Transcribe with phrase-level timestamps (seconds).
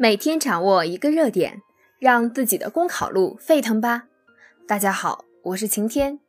[0.00, 1.60] 每天掌握一个热点，
[1.98, 4.04] 让自己的公考路沸腾吧！
[4.64, 6.20] 大家好，我是晴天。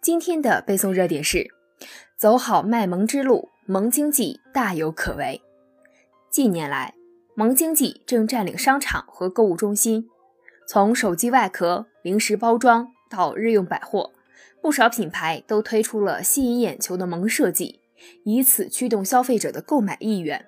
[0.00, 1.46] 今天的背诵热点是：
[2.16, 5.42] 走好卖萌之路，萌经济大有可为。
[6.30, 6.94] 近年来，
[7.34, 10.08] 萌经济正占领商场和购物中心，
[10.66, 14.10] 从手机外壳、零食包装到日用百货，
[14.62, 17.80] 不少品牌都推出了吸引眼球的萌设计，
[18.24, 20.47] 以此驱动消费者的购买意愿。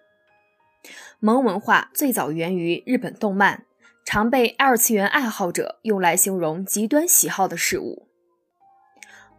[1.19, 3.65] 萌文化最早源于日本动漫，
[4.05, 8.07] 常被二次元爱好者用来形容极端喜好的事物。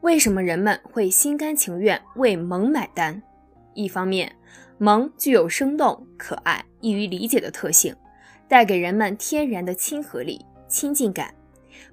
[0.02, 3.22] 为什么人们会心甘情愿为萌买单？
[3.74, 4.36] 一方面，
[4.78, 7.96] 萌具有生动、可爱、易于理解的特性，
[8.48, 11.34] 带给人们天然的亲和力、亲近感，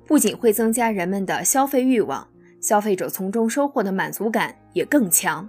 [0.07, 2.27] 不仅会增加人们的消费欲望，
[2.61, 5.49] 消费者从中收获的满足感也更强。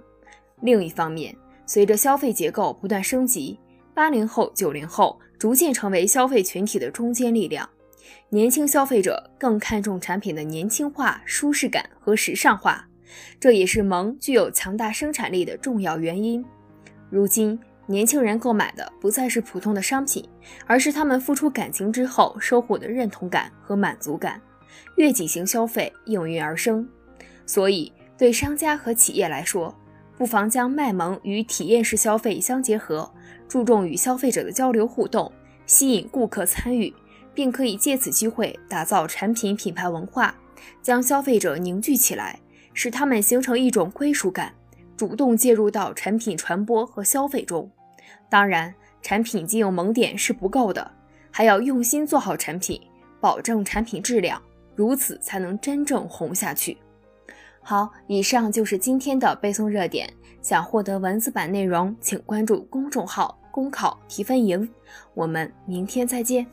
[0.60, 1.34] 另一方面，
[1.66, 3.58] 随着消费结构不断升级，
[3.94, 7.68] 八零后、九零后逐渐成为消费群体的中坚力量，
[8.28, 12.88] 年轻消费者更看重产品的年轻化、舒适感和时尚化，
[13.38, 16.44] 这也是萌具有强大生产力的重要原因。
[17.10, 20.26] 如今，年轻人购买的不再是普通的商品，
[20.66, 24.40] 而是他们付出感情之后收获的认同感和满足感，
[24.96, 26.88] 悦己型消费应运而生。
[27.46, 29.76] 所以，对商家和企业来说，
[30.20, 33.10] 不妨将卖萌与体验式消费相结合。
[33.48, 35.32] 注重与消费者的交流互动，
[35.64, 36.92] 吸引顾客参与，
[37.32, 40.34] 并可以借此机会打造产品品牌文化，
[40.82, 42.38] 将消费者凝聚起来，
[42.74, 44.52] 使他们形成一种归属感，
[44.94, 47.70] 主动介入到产品传播和消费中。
[48.28, 50.90] 当然，产品仅有萌点是不够的，
[51.30, 52.78] 还要用心做好产品，
[53.22, 54.42] 保证产品质量，
[54.76, 56.76] 如此才能真正红下去。
[57.62, 60.12] 好，以上就是今天的背诵热点。
[60.42, 63.36] 想获得文字版内容，请关注公众号。
[63.52, 64.68] 公考提分营，
[65.12, 66.46] 我们明天再见。